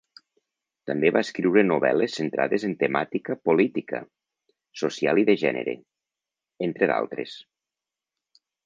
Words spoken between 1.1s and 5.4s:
va escriure novel·les centrades en temàtica política, social i de